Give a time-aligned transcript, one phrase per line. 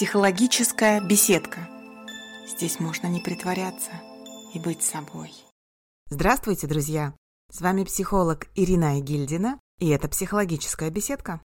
[0.00, 1.68] Психологическая беседка.
[2.48, 3.90] Здесь можно не притворяться
[4.54, 5.30] и быть собой.
[6.08, 7.12] Здравствуйте, друзья!
[7.52, 11.42] С вами психолог Ирина Гильдина, и это «Психологическая беседка».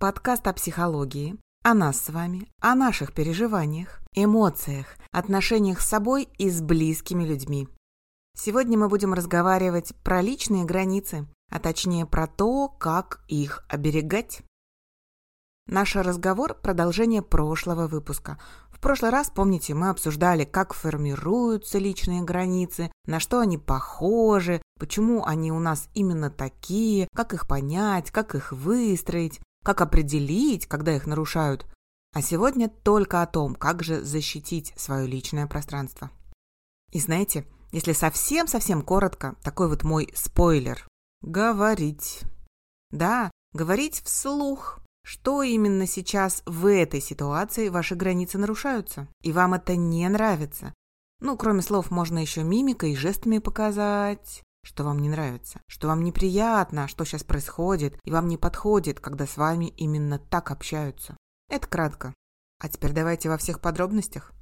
[0.00, 6.48] Подкаст о психологии, о нас с вами, о наших переживаниях, эмоциях, отношениях с собой и
[6.48, 7.68] с близкими людьми.
[8.34, 14.40] Сегодня мы будем разговаривать про личные границы, а точнее про то, как их оберегать.
[15.66, 18.38] Наш разговор– продолжение прошлого выпуска.
[18.70, 25.24] В прошлый раз, помните, мы обсуждали, как формируются личные границы, на что они похожи, почему
[25.24, 31.06] они у нас именно такие, как их понять, как их выстроить, как определить, когда их
[31.06, 31.64] нарушают.
[32.12, 36.10] А сегодня только о том, как же защитить свое личное пространство.
[36.90, 40.86] И знаете, если совсем-совсем коротко, такой вот мой спойлер.
[41.22, 42.22] Говорить.
[42.90, 49.76] Да, говорить вслух, что именно сейчас в этой ситуации ваши границы нарушаются, и вам это
[49.76, 50.74] не нравится.
[51.20, 56.02] Ну, кроме слов, можно еще мимикой и жестами показать, что вам не нравится, что вам
[56.02, 61.16] неприятно, что сейчас происходит, и вам не подходит, когда с вами именно так общаются.
[61.48, 62.14] Это кратко.
[62.60, 64.32] А теперь давайте во всех подробностях.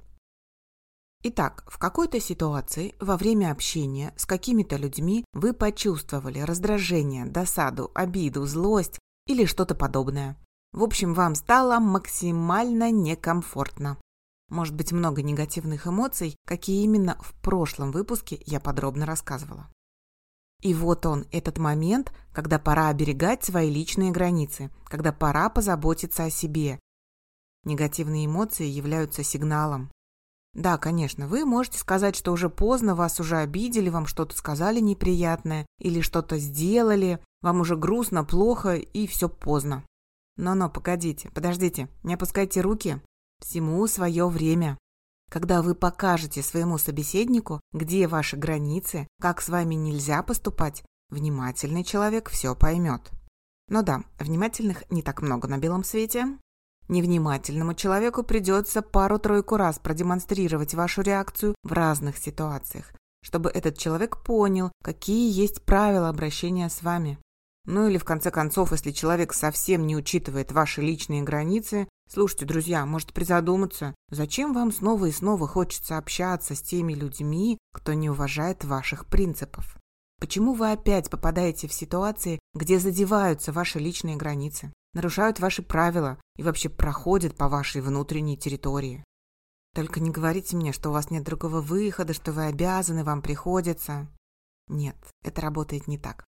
[1.23, 8.45] Итак, в какой-то ситуации во время общения с какими-то людьми вы почувствовали раздражение, досаду, обиду,
[8.45, 10.35] злость или что-то подобное.
[10.73, 13.97] В общем, вам стало максимально некомфортно.
[14.49, 19.67] Может быть много негативных эмоций, какие именно в прошлом выпуске я подробно рассказывала.
[20.61, 26.29] И вот он, этот момент, когда пора оберегать свои личные границы, когда пора позаботиться о
[26.29, 26.79] себе.
[27.63, 29.91] Негативные эмоции являются сигналом.
[30.53, 35.65] Да, конечно, вы можете сказать, что уже поздно, вас уже обидели, вам что-то сказали неприятное
[35.79, 39.83] или что-то сделали, вам уже грустно, плохо и все поздно.
[40.41, 42.99] Но-но, погодите, подождите, не опускайте руки.
[43.41, 44.75] Всему свое время.
[45.29, 52.29] Когда вы покажете своему собеседнику, где ваши границы, как с вами нельзя поступать, внимательный человек
[52.31, 53.11] все поймет.
[53.69, 56.25] Но да, внимательных не так много на белом свете.
[56.87, 62.91] Невнимательному человеку придется пару-тройку раз продемонстрировать вашу реакцию в разных ситуациях,
[63.23, 67.19] чтобы этот человек понял, какие есть правила обращения с вами.
[67.71, 72.85] Ну или в конце концов, если человек совсем не учитывает ваши личные границы, слушайте, друзья,
[72.85, 78.65] может призадуматься, зачем вам снова и снова хочется общаться с теми людьми, кто не уважает
[78.65, 79.77] ваших принципов?
[80.19, 86.43] Почему вы опять попадаете в ситуации, где задеваются ваши личные границы, нарушают ваши правила и
[86.43, 89.05] вообще проходят по вашей внутренней территории?
[89.73, 94.09] Только не говорите мне, что у вас нет другого выхода, что вы обязаны, вам приходится.
[94.67, 96.25] Нет, это работает не так.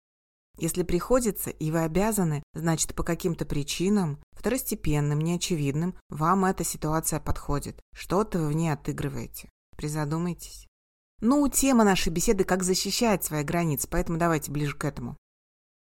[0.58, 7.80] Если приходится и вы обязаны, значит по каким-то причинам, второстепенным, неочевидным, вам эта ситуация подходит.
[7.94, 9.50] Что-то вы в ней отыгрываете.
[9.76, 10.66] Призадумайтесь.
[11.20, 15.16] Ну, тема нашей беседы «Как защищать свои границы», поэтому давайте ближе к этому.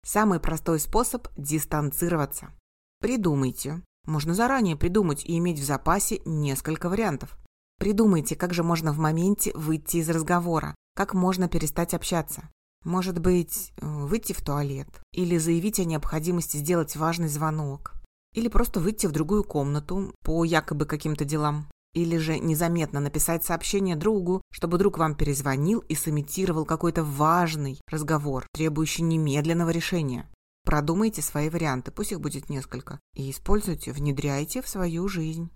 [0.06, 2.52] Самый простой способ– дистанцироваться.
[3.00, 3.82] Придумайте.
[4.06, 7.38] Можно заранее придумать и иметь в запасе несколько вариантов.
[7.78, 12.50] Придумайте, как же можно в моменте выйти из разговора, как можно перестать общаться.
[12.84, 17.94] Может быть, э, выйти в туалет или заявить о необходимости сделать важный звонок.
[18.34, 21.68] Или просто выйти в другую комнату по якобы каким-то делам.
[21.94, 28.48] Или же незаметно написать сообщение другу, чтобы друг вам перезвонил и сымитировал какой-то важный разговор,
[28.54, 30.30] требующий немедленного решения.
[30.64, 35.52] Продумайте свои варианты, пусть их будет несколько, и используйте, внедряйте в свою жизнь.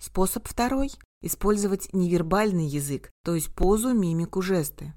[0.00, 0.92] Способ второй–
[1.22, 4.94] использовать невербальный язык, то есть позу, мимику, жесты.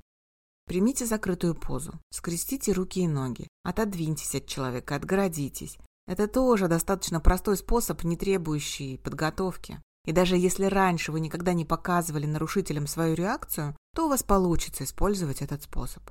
[0.68, 5.78] Примите закрытую позу, скрестите руки и ноги, отодвиньтесь от человека, отгородитесь.
[6.08, 9.82] Это тоже достаточно простой способ, не требующий подготовки.
[10.06, 14.84] И даже если раньше вы никогда не показывали нарушителям свою реакцию, то у вас получится
[14.84, 16.04] использовать этот способ.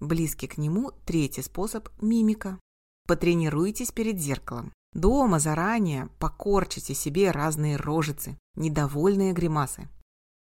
[0.00, 2.58] Близкий к нему третий способ– мимика.
[3.06, 4.72] Потренируйтесь перед зеркалом.
[4.92, 9.88] Дома заранее покорчите себе разные рожицы, недовольные гримасы.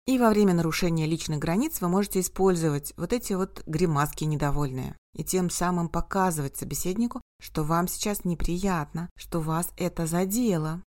[0.06, 4.97] И во время нарушения личных границ вы можете использовать вот эти вот гримаски недовольные.
[5.14, 10.82] И тем самым показывать собеседнику, что вам сейчас неприятно, что вас это задело.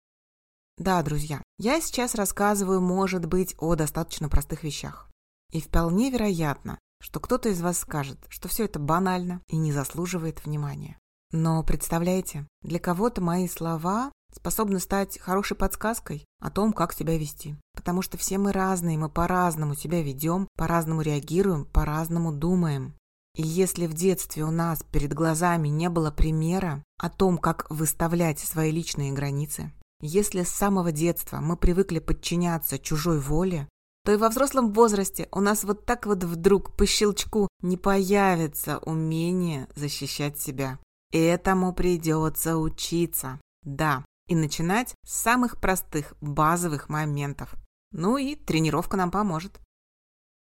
[0.77, 5.11] Да, друзья, я сейчас рассказываю, может быть, о достаточно простых вещах.
[5.51, 10.45] И вполне вероятно, что кто-то из вас скажет, что все это банально и не заслуживает
[10.45, 10.97] внимания.
[11.33, 17.57] Но представляете, для кого-то мои слова способны стать хорошей подсказкой о том, как себя вести.
[17.75, 22.95] Потому что все мы разные, мы по-разному себя ведем, по-разному реагируем, по-разному думаем.
[23.37, 28.41] И если в детстве у нас перед глазами не было примера о том, как выставлять
[28.41, 33.69] свои личные границы, Если с самого детства мы привыкли подчиняться чужой воле,
[34.05, 38.79] то и во взрослом возрасте у нас вот так вот вдруг по щелчку не появится
[38.79, 40.79] умение защищать себя.
[41.13, 43.41] Этому придется учиться.
[43.65, 47.55] Да, и начинать с самых простых, базовых моментов.
[47.91, 49.61] Ну и тренировка нам поможет.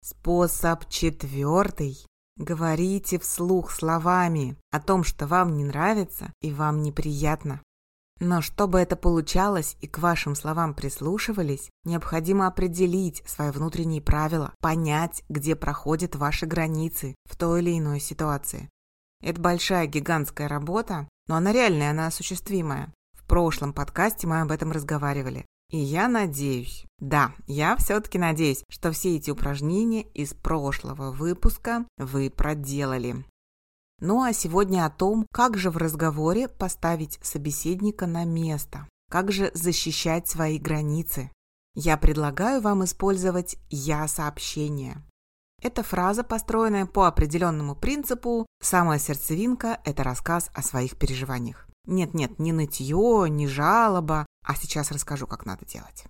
[0.02, 1.98] Способ четвертый.
[2.36, 7.62] Говорите вслух словами о том, что вам не нравится и вам неприятно.
[8.20, 15.24] Но чтобы это получалось и к вашим словам прислушивались, необходимо определить свои внутренние правила, понять,
[15.28, 18.68] где проходят ваши границы в той или иной ситуации.
[19.20, 22.92] Это большая гигантская работа, но она реальная, она осуществимая.
[23.24, 25.46] В прошлом подкасте мы об этом разговаривали.
[25.70, 32.28] И я надеюсь, да, я все-таки надеюсь, что все эти упражнения из прошлого выпуска вы
[32.28, 33.24] проделали.
[33.98, 39.50] Ну а сегодня о том, как же в разговоре поставить собеседника на место, как же
[39.54, 41.30] защищать свои границы.
[41.74, 45.02] Я предлагаю вам использовать «я-сообщение».
[45.62, 51.66] Эта фраза, построенная по определенному принципу «самая сердцевинка– это рассказ о своих переживаниях».
[51.86, 56.04] Нет-нет, не нытье, не жалоба, а сейчас расскажу, как надо делать.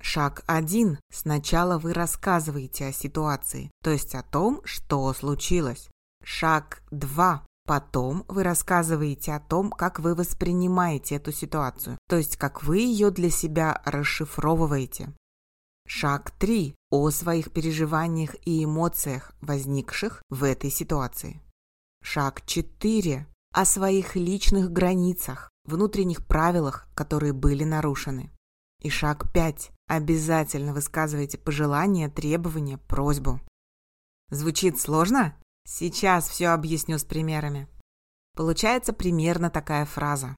[0.00, 0.98] Шаг 1.
[1.12, 5.88] Сначала вы рассказываете о ситуации, то есть о том, что случилось.
[6.22, 7.44] Шаг 2.
[7.66, 13.10] Потом вы рассказываете о том, как вы воспринимаете эту ситуацию, то есть как вы ее
[13.10, 15.12] для себя расшифровываете.
[15.86, 16.74] Шаг 3.
[16.90, 21.42] О своих переживаниях и эмоциях, возникших в этой ситуации.
[22.02, 28.30] Шаг 4 о своих личных границах, внутренних правилах, которые были нарушены.
[28.80, 29.70] И шаг 5.
[29.88, 33.40] Обязательно высказывайте пожелания, требования, просьбу.
[34.30, 35.36] Звучит сложно?
[35.66, 37.68] Сейчас все объясню с примерами.
[38.36, 40.36] Получается примерно такая фраза.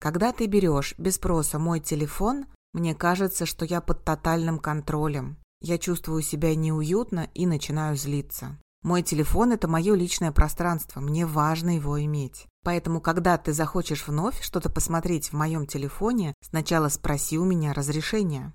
[0.00, 5.38] Когда ты берешь без спроса мой телефон, мне кажется, что я под тотальным контролем.
[5.60, 8.58] Я чувствую себя неуютно и начинаю злиться.
[8.82, 12.46] Мой телефон– это мое личное пространство, мне важно его иметь.
[12.62, 18.54] Поэтому, когда ты захочешь вновь что-то посмотреть в моем телефоне, сначала спроси у меня разрешения.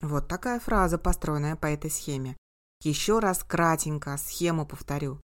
[0.00, 2.36] Вот такая фраза, построенная по этой схеме.
[2.82, 5.20] Еще раз кратенько схему повторю.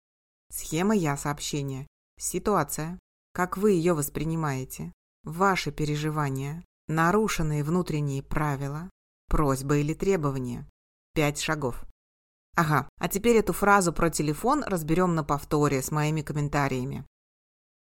[0.51, 1.87] Схема «Я» сообщение.
[2.19, 2.99] Ситуация.
[3.33, 4.91] Как вы ее воспринимаете.
[5.23, 6.63] Ваши переживания.
[6.87, 8.89] Нарушенные внутренние правила.
[9.29, 10.67] Просьба или требования.
[11.13, 11.85] Пять шагов.
[12.55, 17.05] Ага, а теперь эту фразу про телефон разберем на повторе с моими комментариями.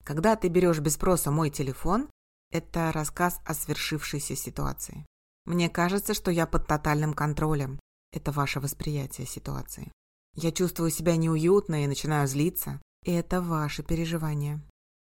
[0.05, 2.09] Когда ты берешь без спроса мой телефон,
[2.51, 5.07] это рассказ о свершившейся ситуации.
[5.45, 7.79] Мне кажется, что я под тотальным контролем.
[8.13, 9.93] Это ваше восприятие ситуации.
[10.35, 12.81] Я чувствую себя неуютно и начинаю злиться.
[13.05, 14.63] И это ваши переживания.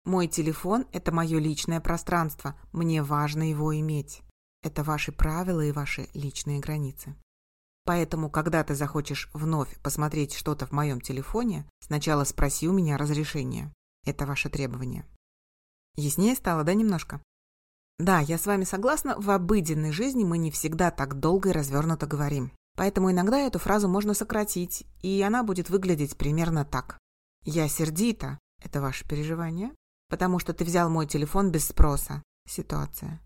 [0.06, 2.56] Мой телефон– это мое личное пространство.
[2.72, 4.24] Мне важно его иметь.
[4.64, 7.16] Это ваши правила и ваши личные границы.
[7.84, 13.74] Поэтому, когда ты захочешь вновь посмотреть что-то в моем телефоне, сначала спроси у меня разрешения.
[14.06, 15.06] Это ваше требование.
[15.96, 17.22] Яснее стало, да, немножко?
[18.00, 22.08] Да, я с вами согласна, в обыденной жизни мы не всегда так долго и развернуто
[22.08, 22.52] говорим.
[22.76, 26.98] Поэтому иногда эту фразу можно сократить, и она будет выглядеть примерно так.
[27.44, 29.72] «Я сердита»– это ваше переживание,
[30.10, 32.24] потому что ты взял мой телефон без спроса.
[32.48, 33.20] Ситуация.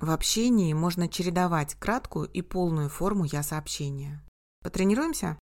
[0.00, 4.24] В общении можно чередовать краткую и полную форму «я-сообщения».
[4.62, 5.38] Потренируемся?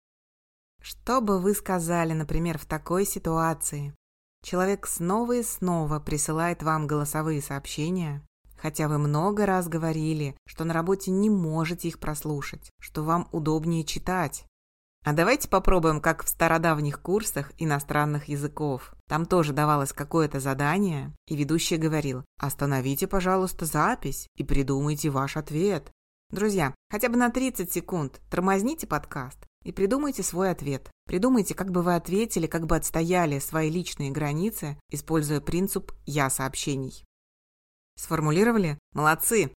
[0.81, 3.95] Что бы вы сказали, например, в такой ситуации?
[4.45, 8.23] Человек снова и снова присылает вам голосовые сообщения,
[8.57, 13.83] хотя вы много раз говорили, что на работе не можете их прослушать, что вам удобнее
[13.83, 14.47] читать.
[15.05, 18.95] А давайте попробуем, как в стародавних курсах иностранных языков.
[19.07, 25.93] Там тоже давалось какое-то задание, и ведущий говорил «Остановите, пожалуйста, запись и придумайте ваш ответ».
[26.31, 30.91] Друзья, хотя бы на 30 секунд тормозните подкаст и придумайте свой ответ.
[31.05, 37.05] Придумайте, как бы вы ответили, как бы отстояли свои личные границы, используя принцип «я» сообщений.
[37.97, 38.79] Сформулировали?
[38.95, 39.53] Молодцы!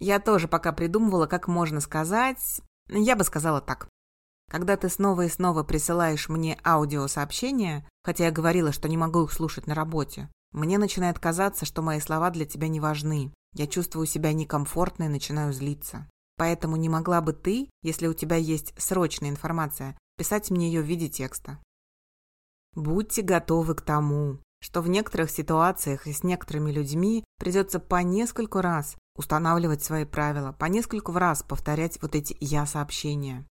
[0.00, 2.60] Я тоже пока придумывала, как можно сказать...
[2.90, 3.88] Я бы сказала так.
[4.48, 9.32] Когда ты снова и снова присылаешь мне аудиосообщения, хотя я говорила, что не могу их
[9.32, 13.32] слушать на работе, мне начинает казаться, что мои слова для тебя не важны.
[13.54, 16.08] Я чувствую себя некомфортно и начинаю злиться.
[16.36, 20.86] Поэтому не могла бы ты, если у тебя есть срочная информация, писать мне ее в
[20.86, 21.58] виде текста.
[22.74, 28.60] Будьте готовы к тому, что в некоторых ситуациях и с некоторыми людьми придется по нескольку
[28.60, 33.46] раз устанавливать свои правила, по нескольку раз повторять вот эти «я-сообщения».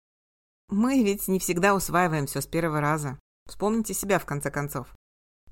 [0.69, 3.19] Мы ведь не всегда усваиваем все с первого раза.
[3.48, 4.88] Вспомните себя, в конце концов.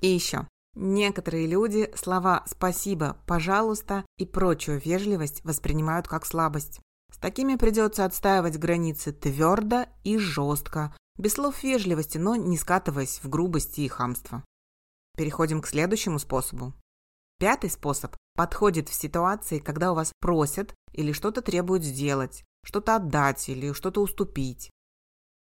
[0.00, 0.48] И еще.
[0.74, 6.80] Некоторые люди слова «спасибо», «пожалуйста» и прочую вежливость воспринимают как слабость.
[7.12, 13.28] С такими придется отстаивать границы твердо и жестко, без слов вежливости, но не скатываясь в
[13.28, 14.42] грубости и хамство.
[15.16, 16.74] Переходим к следующему способу.
[17.38, 23.48] Пятый способ подходит в ситуации, когда у вас просят или что-то требуют сделать, что-то отдать
[23.48, 24.70] или что-то уступить.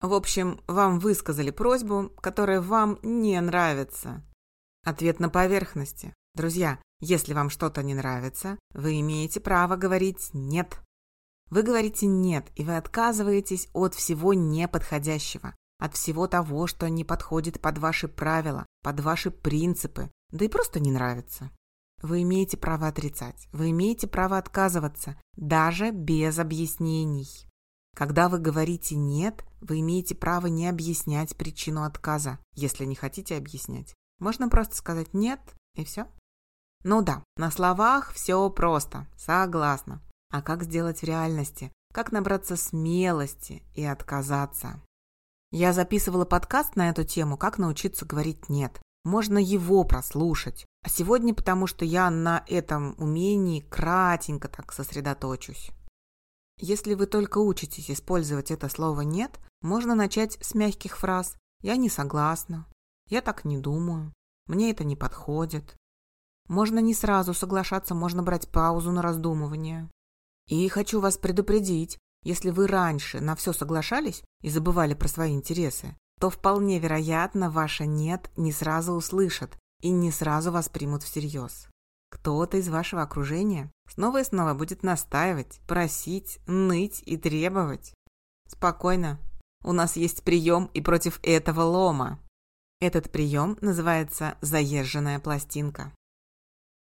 [0.00, 4.22] В общем, вам высказали просьбу, которая вам не нравится.
[4.84, 6.14] Ответ на поверхности.
[6.34, 10.78] Друзья, если вам что-то не нравится, вы имеете право говорить «нет».
[11.48, 17.60] Вы говорите «нет», и вы отказываетесь от всего неподходящего, от всего того, что не подходит
[17.60, 21.50] под ваши правила, под ваши принципы, да и просто не нравится.
[22.02, 27.48] Вы имеете право отрицать, вы имеете право отказываться, даже без объяснений.
[27.94, 33.94] Когда вы говорите «нет», вы имеете право не объяснять причину отказа, если не хотите объяснять.
[34.18, 35.40] Можно просто сказать «нет»
[35.74, 36.06] и все.
[36.84, 40.02] Ну да, на словах все просто, согласна.
[40.30, 41.72] А как сделать в реальности?
[41.92, 44.82] Как набраться смелости и отказаться?
[45.50, 48.80] Я записывала подкаст на эту тему «Как научиться говорить нет».
[49.04, 50.66] Можно его прослушать.
[50.82, 55.70] А сегодня потому, что я на этом умении кратенько так сосредоточусь.
[56.58, 61.90] Если вы только учитесь использовать это слово «нет», можно начать с мягких фраз «я не
[61.90, 62.66] согласна»,
[63.08, 64.12] «я так не думаю»,
[64.46, 65.76] «мне это не подходит».
[66.48, 69.90] Можно не сразу соглашаться, можно брать паузу на раздумывание.
[70.48, 75.96] И хочу вас предупредить, если вы раньше на все соглашались и забывали про свои интересы,
[76.20, 81.68] то вполне вероятно ваше «нет» не сразу услышат и не сразу вас примут всерьез.
[82.16, 87.92] Кто-то из вашего окружения снова и снова будет настаивать, просить, ныть и требовать.
[88.48, 89.20] Спокойно.
[89.62, 92.18] У нас есть прием и против этого лома.
[92.80, 95.92] Этот прием называется «заезженная пластинка».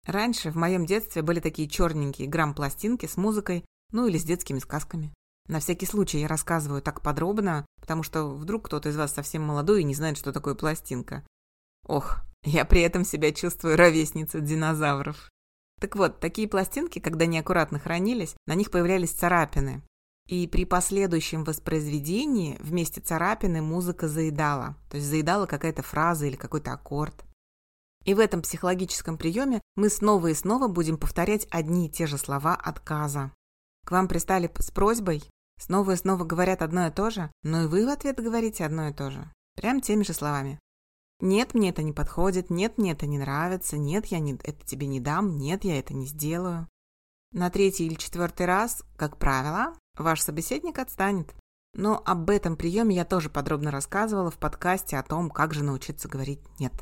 [0.05, 5.12] Раньше, в моем детстве, были такие черненькие грамм-пластинки с музыкой, ну или с детскими сказками.
[5.48, 9.82] На всякий случай я рассказываю так подробно, потому что вдруг кто-то из вас совсем молодой
[9.82, 11.25] и не знает, что такое пластинка.
[11.88, 15.30] Ох, я при этом себя чувствую ровесницей динозавров.
[15.80, 19.84] Так вот, такие пластинки, когда неаккуратно хранились, на них появлялись царапины.
[20.27, 24.75] И при последующем воспроизведении вместе царапины музыка заедала.
[24.89, 27.25] То есть заедала какая-то фраза или какой-то аккорд.
[28.06, 32.18] И в этом психологическом приеме мы снова и снова будем повторять одни и те же
[32.18, 33.32] слова отказа.
[33.86, 35.24] К вам пристали с просьбой,
[35.60, 38.89] снова и снова говорят одно и то же, но и вы в ответ говорите одно
[38.89, 39.32] и то же.
[39.56, 40.60] Прям теми же словами.
[41.22, 44.88] Нет, мне это не подходит, нет, мне это не нравится, нет, я не, это тебе
[44.88, 46.67] не дам, нет, я это не сделаю.
[47.31, 51.34] На третий или четвертый раз, как правило, ваш собеседник отстанет.
[51.74, 56.07] Но об этом приеме я тоже подробно рассказывала в подкасте о том, как же научиться
[56.07, 56.74] говорить «нет».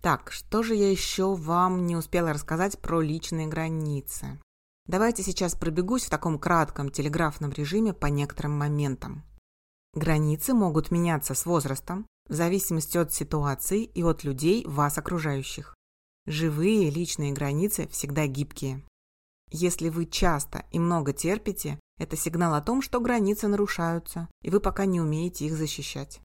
[0.00, 4.40] Так, что же я еще вам не успела рассказать про личные границы?
[4.86, 9.22] Давайте сейчас пробегусь в таком кратком телеграфном режиме по некоторым моментам.
[9.94, 15.74] Границы могут меняться с возрастом, в зависимости от ситуации и от людей, вас окружающих.
[16.26, 18.82] Живые личные границы всегда гибкие.
[19.50, 24.60] Если вы часто и много терпите, это сигнал о том, что границы нарушаются, и вы
[24.60, 26.20] пока не умеете их защищать.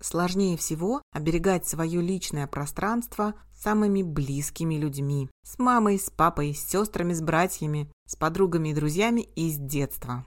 [0.00, 5.30] Сложнее всего оберегать свое личное пространство самыми близкими людьми.
[5.44, 10.24] С мамой, с папой, с сестрами, с братьями, с подругами и друзьями из детства.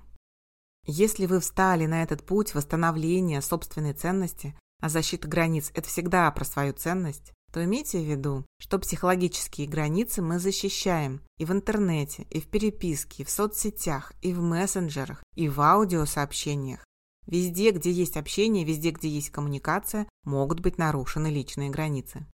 [0.86, 6.43] Если вы встали на этот путь восстановления собственной ценности, а защита границ– это всегда про
[6.43, 12.41] свою ценность, то имейте в виду, что психологические границы мы защищаем и в интернете, и
[12.41, 16.83] в переписке, и в соцсетях, и в мессенджерах, и в аудиосообщениях,
[17.27, 22.27] Везде, где есть общение, везде, где есть коммуникация, могут быть нарушены личные границы.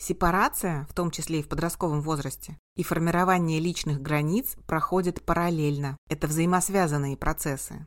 [0.00, 5.98] Сепарация, в том числе и в подростковом возрасте, и формирование личных границ проходят параллельно.
[6.08, 7.84] Это взаимосвязанные процессы.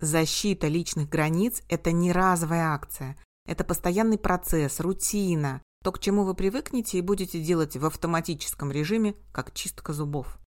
[0.00, 3.16] Защита личных границ– это не разовая акция.
[3.46, 9.14] Это постоянный процесс, рутина, то, к чему вы привыкнете и будете делать в автоматическом режиме,
[9.32, 10.38] как чистка зубов.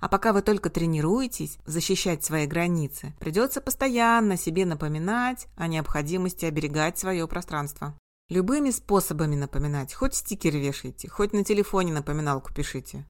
[0.00, 6.98] А пока вы только тренируетесь защищать свои границы, придется постоянно себе напоминать о необходимости оберегать
[6.98, 7.98] свое пространство.
[8.28, 13.06] Любыми способами напоминать, хоть стикер вешайте, хоть на телефоне напоминалку пишите.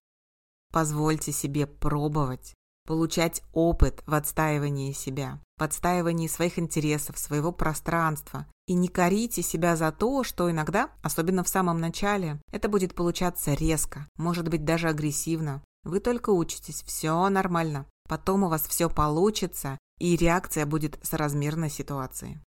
[0.72, 2.54] Позвольте себе пробовать,
[2.86, 8.46] получать опыт в отстаивании себя, в отстаивании своих интересов, своего пространства.
[8.66, 13.54] И не корите себя за то, что иногда, особенно в самом начале, это будет получаться
[13.54, 17.86] резко, может быть даже агрессивно, вы только учитесь, все нормально.
[18.08, 22.42] Потом у вас все получится, и реакция будет соразмерной ситуации.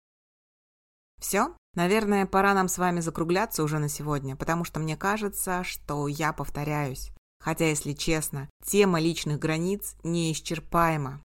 [1.18, 1.56] Все?
[1.74, 6.34] Наверное, пора нам с вами закругляться уже на сегодня, потому что мне кажется, что я
[6.34, 7.12] повторяюсь.
[7.42, 11.22] Хотя, если честно, тема личных границ неисчерпаема.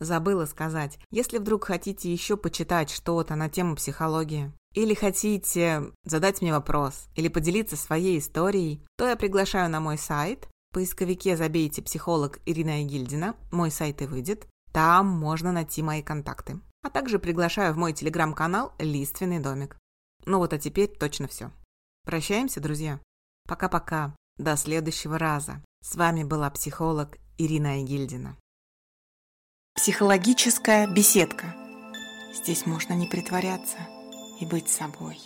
[0.00, 6.52] Забыла сказать, если вдруг хотите еще почитать что-то на тему психологии, или хотите задать мне
[6.52, 10.48] вопрос, или поделиться своей историей, то я приглашаю на мой сайт.
[10.70, 14.46] В поисковике забейте «Психолог Ирина Егильдина», мой сайт и выйдет.
[14.72, 16.60] Там можно найти мои контакты.
[16.82, 19.76] А также приглашаю в мой телеграм-канал «Лиственный домик».
[20.24, 21.50] Ну вот, а теперь точно все.
[22.06, 23.00] Прощаемся, друзья.
[23.48, 24.14] Пока-пока.
[24.38, 25.62] До следующего раза.
[25.82, 28.36] С вами была психолог Ирина Егильдина.
[29.82, 31.56] Психологическая беседка.
[32.34, 33.78] Здесь можно не притворяться
[34.38, 35.18] и быть собой.